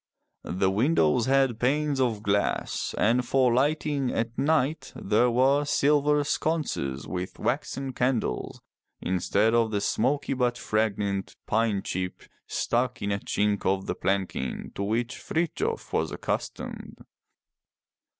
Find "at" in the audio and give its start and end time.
4.11-4.35